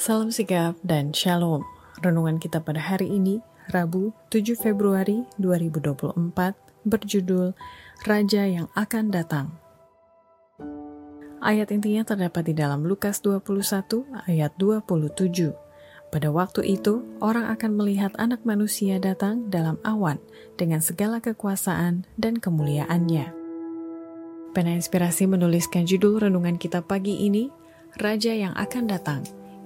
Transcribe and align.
Salam 0.00 0.32
sigap 0.32 0.80
dan 0.80 1.12
shalom. 1.12 1.60
Renungan 2.00 2.40
kita 2.40 2.64
pada 2.64 2.80
hari 2.80 3.20
ini, 3.20 3.44
Rabu 3.68 4.16
7 4.32 4.56
Februari 4.56 5.28
2024, 5.36 6.56
berjudul 6.88 7.52
Raja 8.08 8.48
yang 8.48 8.72
akan 8.72 9.12
datang. 9.12 9.60
Ayat 11.44 11.68
intinya 11.68 12.08
terdapat 12.08 12.48
di 12.48 12.56
dalam 12.56 12.88
Lukas 12.88 13.20
21 13.20 14.08
ayat 14.24 14.56
27. 14.56 15.52
Pada 16.08 16.32
waktu 16.32 16.80
itu, 16.80 17.04
orang 17.20 17.52
akan 17.52 17.76
melihat 17.76 18.16
anak 18.16 18.40
manusia 18.48 18.96
datang 18.96 19.52
dalam 19.52 19.76
awan 19.84 20.16
dengan 20.56 20.80
segala 20.80 21.20
kekuasaan 21.20 22.08
dan 22.16 22.40
kemuliaannya. 22.40 23.36
Pena 24.56 24.72
Inspirasi 24.72 25.28
menuliskan 25.28 25.84
judul 25.84 26.24
renungan 26.24 26.56
kita 26.56 26.80
pagi 26.80 27.20
ini, 27.28 27.52
Raja 28.00 28.32
yang 28.32 28.56
akan 28.56 28.88
datang, 28.88 29.20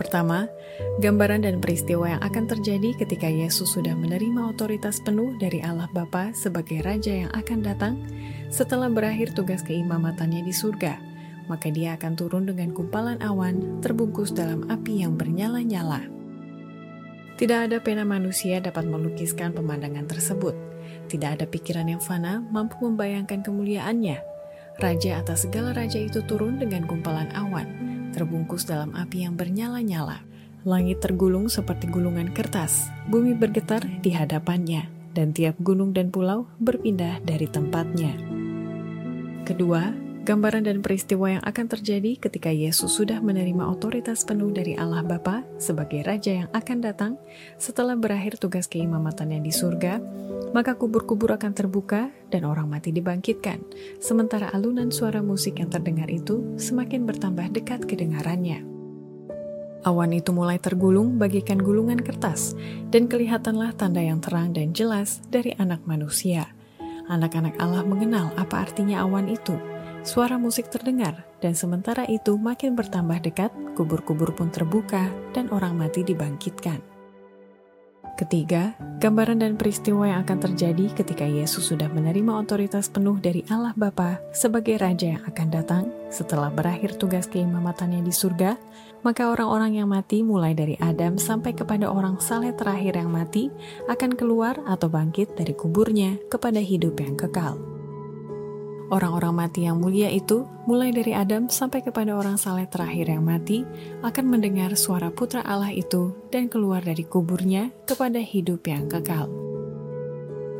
Pertama, 0.00 0.48
gambaran 1.04 1.44
dan 1.44 1.60
peristiwa 1.60 2.08
yang 2.16 2.24
akan 2.24 2.48
terjadi 2.48 2.96
ketika 2.96 3.28
Yesus 3.28 3.76
sudah 3.76 3.92
menerima 3.92 4.48
otoritas 4.48 4.96
penuh 5.04 5.36
dari 5.36 5.60
Allah 5.60 5.92
Bapa 5.92 6.32
sebagai 6.32 6.80
Raja 6.80 7.12
yang 7.12 7.30
akan 7.36 7.60
datang 7.60 7.94
setelah 8.48 8.88
berakhir 8.88 9.36
tugas 9.36 9.60
keimamatannya 9.60 10.40
di 10.40 10.56
surga, 10.56 10.96
maka 11.52 11.68
dia 11.68 12.00
akan 12.00 12.16
turun 12.16 12.48
dengan 12.48 12.72
kumpalan 12.72 13.20
awan 13.20 13.84
terbungkus 13.84 14.32
dalam 14.32 14.64
api 14.72 15.04
yang 15.04 15.20
bernyala-nyala. 15.20 16.08
Tidak 17.36 17.68
ada 17.68 17.76
pena 17.84 18.08
manusia 18.08 18.56
dapat 18.56 18.88
melukiskan 18.88 19.52
pemandangan 19.52 20.08
tersebut. 20.08 20.56
Tidak 21.12 21.28
ada 21.28 21.44
pikiran 21.44 21.92
yang 21.92 22.00
fana 22.00 22.40
mampu 22.40 22.88
membayangkan 22.88 23.44
kemuliaannya. 23.44 24.16
Raja 24.80 25.20
atas 25.20 25.44
segala 25.44 25.76
raja 25.76 26.00
itu 26.00 26.24
turun 26.24 26.56
dengan 26.56 26.88
gumpalan 26.88 27.28
awan, 27.36 27.68
terbungkus 28.12 28.66
dalam 28.66 28.92
api 28.94 29.24
yang 29.24 29.34
bernyala-nyala. 29.34 30.22
Langit 30.68 31.00
tergulung 31.00 31.48
seperti 31.48 31.88
gulungan 31.88 32.30
kertas, 32.36 32.92
bumi 33.08 33.32
bergetar 33.32 33.80
di 34.04 34.12
hadapannya, 34.12 34.86
dan 35.16 35.32
tiap 35.32 35.56
gunung 35.58 35.96
dan 35.96 36.12
pulau 36.12 36.46
berpindah 36.60 37.24
dari 37.24 37.48
tempatnya. 37.48 38.12
Kedua, 39.48 40.10
Gambaran 40.20 40.68
dan 40.68 40.84
peristiwa 40.84 41.32
yang 41.32 41.44
akan 41.48 41.66
terjadi 41.66 42.20
ketika 42.20 42.52
Yesus 42.52 42.92
sudah 42.92 43.24
menerima 43.24 43.64
otoritas 43.64 44.20
penuh 44.28 44.52
dari 44.52 44.76
Allah 44.76 45.00
Bapa 45.00 45.48
sebagai 45.56 46.04
Raja 46.04 46.44
yang 46.44 46.48
akan 46.52 46.78
datang 46.84 47.12
setelah 47.56 47.96
berakhir 47.96 48.36
tugas 48.36 48.68
keimamatannya 48.68 49.40
di 49.40 49.48
surga, 49.48 49.96
maka 50.50 50.78
kubur-kubur 50.78 51.34
akan 51.34 51.52
terbuka 51.54 52.10
dan 52.28 52.46
orang 52.46 52.70
mati 52.70 52.90
dibangkitkan, 52.90 53.62
sementara 54.02 54.50
alunan 54.50 54.90
suara 54.90 55.22
musik 55.22 55.58
yang 55.62 55.70
terdengar 55.70 56.10
itu 56.10 56.56
semakin 56.58 57.06
bertambah 57.06 57.50
dekat 57.54 57.86
kedengarannya. 57.86 58.66
Awan 59.86 60.12
itu 60.12 60.36
mulai 60.36 60.60
tergulung 60.60 61.16
bagikan 61.16 61.56
gulungan 61.56 61.98
kertas, 61.98 62.52
dan 62.92 63.08
kelihatanlah 63.08 63.72
tanda 63.74 64.04
yang 64.04 64.20
terang 64.20 64.52
dan 64.52 64.76
jelas 64.76 65.24
dari 65.32 65.56
anak 65.56 65.80
manusia. 65.88 66.52
Anak-anak 67.08 67.56
Allah 67.58 67.82
mengenal 67.82 68.30
apa 68.36 68.60
artinya 68.68 69.02
awan 69.02 69.32
itu, 69.32 69.56
Suara 70.00 70.40
musik 70.40 70.72
terdengar, 70.72 71.28
dan 71.44 71.52
sementara 71.52 72.08
itu 72.08 72.40
makin 72.40 72.72
bertambah 72.72 73.20
dekat, 73.20 73.52
kubur-kubur 73.76 74.32
pun 74.32 74.48
terbuka, 74.48 75.12
dan 75.36 75.52
orang 75.52 75.76
mati 75.76 76.00
dibangkitkan. 76.00 76.89
Ketiga, 78.20 78.76
gambaran 79.00 79.40
dan 79.40 79.56
peristiwa 79.56 80.04
yang 80.04 80.28
akan 80.28 80.38
terjadi 80.44 80.92
ketika 80.92 81.24
Yesus 81.24 81.72
sudah 81.72 81.88
menerima 81.88 82.36
otoritas 82.36 82.92
penuh 82.92 83.16
dari 83.16 83.40
Allah 83.48 83.72
Bapa 83.72 84.20
sebagai 84.36 84.76
Raja 84.76 85.16
yang 85.16 85.24
akan 85.24 85.48
datang 85.48 85.84
setelah 86.12 86.52
berakhir 86.52 87.00
tugas 87.00 87.24
keimamatannya 87.32 88.04
di 88.04 88.12
surga, 88.12 88.60
maka 89.00 89.32
orang-orang 89.32 89.80
yang 89.80 89.88
mati 89.88 90.20
mulai 90.20 90.52
dari 90.52 90.76
Adam 90.84 91.16
sampai 91.16 91.56
kepada 91.56 91.88
orang 91.88 92.20
saleh 92.20 92.52
terakhir 92.52 93.00
yang 93.00 93.08
mati 93.08 93.48
akan 93.88 94.12
keluar 94.12 94.60
atau 94.68 94.92
bangkit 94.92 95.32
dari 95.40 95.56
kuburnya 95.56 96.20
kepada 96.28 96.60
hidup 96.60 97.00
yang 97.00 97.16
kekal. 97.16 97.79
Orang-orang 98.90 99.46
mati 99.46 99.70
yang 99.70 99.78
mulia 99.78 100.10
itu, 100.10 100.50
mulai 100.66 100.90
dari 100.90 101.14
Adam 101.14 101.46
sampai 101.46 101.78
kepada 101.78 102.10
orang 102.18 102.34
saleh 102.34 102.66
terakhir 102.66 103.06
yang 103.06 103.22
mati, 103.22 103.62
akan 104.02 104.26
mendengar 104.26 104.74
suara 104.74 105.14
putra 105.14 105.46
Allah 105.46 105.70
itu 105.70 106.10
dan 106.34 106.50
keluar 106.50 106.82
dari 106.82 107.06
kuburnya 107.06 107.70
kepada 107.86 108.18
hidup 108.18 108.66
yang 108.66 108.90
kekal. 108.90 109.30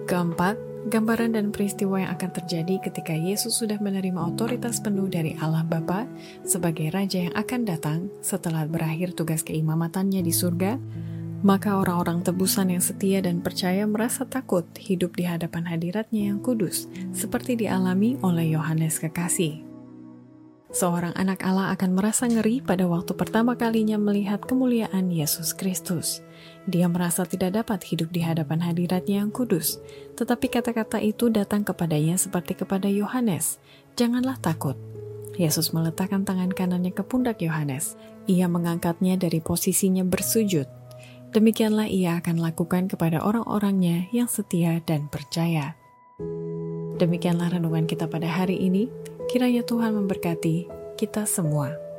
Keempat, 0.07 0.55
gambaran 0.87 1.35
dan 1.35 1.51
peristiwa 1.51 2.07
yang 2.07 2.15
akan 2.15 2.31
terjadi 2.31 2.79
ketika 2.87 3.13
Yesus 3.13 3.59
sudah 3.59 3.83
menerima 3.83 4.23
otoritas 4.23 4.79
penuh 4.79 5.11
dari 5.11 5.35
Allah 5.43 5.67
Bapa 5.67 6.07
sebagai 6.47 6.87
Raja 6.95 7.27
yang 7.27 7.35
akan 7.35 7.61
datang 7.67 8.15
setelah 8.23 8.63
berakhir 8.65 9.13
tugas 9.19 9.43
keimamatannya 9.43 10.23
di 10.23 10.31
surga, 10.31 10.79
maka 11.41 11.81
orang-orang 11.81 12.21
tebusan 12.21 12.69
yang 12.69 12.85
setia 12.85 13.25
dan 13.25 13.41
percaya 13.41 13.89
merasa 13.89 14.29
takut 14.29 14.69
hidup 14.77 15.17
di 15.17 15.25
hadapan 15.25 15.65
hadiratnya 15.65 16.33
yang 16.33 16.39
kudus, 16.41 16.85
seperti 17.17 17.57
dialami 17.57 18.21
oleh 18.21 18.53
Yohanes 18.53 19.01
Kekasih. 19.01 19.65
Seorang 20.71 21.11
anak 21.19 21.43
Allah 21.43 21.75
akan 21.75 21.99
merasa 21.99 22.31
ngeri 22.31 22.63
pada 22.63 22.87
waktu 22.87 23.11
pertama 23.19 23.59
kalinya 23.59 23.99
melihat 23.99 24.39
kemuliaan 24.47 25.11
Yesus 25.11 25.51
Kristus. 25.51 26.23
Dia 26.71 26.87
merasa 26.87 27.27
tidak 27.27 27.59
dapat 27.59 27.83
hidup 27.91 28.15
di 28.15 28.23
hadapan 28.23 28.63
hadiratnya 28.63 29.27
yang 29.27 29.35
kudus, 29.35 29.83
tetapi 30.15 30.47
kata-kata 30.47 31.03
itu 31.03 31.27
datang 31.27 31.67
kepadanya 31.67 32.15
seperti 32.15 32.55
kepada 32.55 32.87
Yohanes, 32.87 33.59
"Janganlah 33.99 34.39
takut." 34.39 34.79
Yesus 35.35 35.75
meletakkan 35.75 36.23
tangan 36.23 36.55
kanannya 36.55 36.95
ke 36.95 37.03
pundak 37.03 37.43
Yohanes. 37.43 37.99
Ia 38.31 38.47
mengangkatnya 38.47 39.19
dari 39.19 39.43
posisinya 39.43 40.07
bersujud 40.07 40.80
Demikianlah 41.31 41.87
ia 41.87 42.19
akan 42.19 42.43
lakukan 42.43 42.91
kepada 42.91 43.23
orang-orangnya 43.23 44.11
yang 44.11 44.27
setia 44.27 44.83
dan 44.83 45.07
percaya. 45.07 45.79
Demikianlah 46.99 47.55
renungan 47.55 47.87
kita 47.87 48.11
pada 48.11 48.27
hari 48.27 48.59
ini. 48.59 48.91
Kiranya 49.31 49.63
Tuhan 49.63 49.95
memberkati 49.95 50.67
kita 50.99 51.25
semua. 51.31 51.90